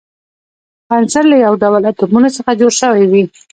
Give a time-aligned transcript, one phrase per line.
[0.95, 3.23] عنصر له یو ډول اتومونو څخه جوړ شوی وي.